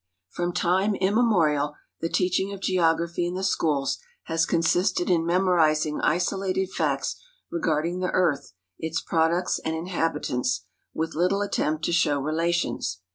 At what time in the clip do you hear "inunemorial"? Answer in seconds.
0.99-1.75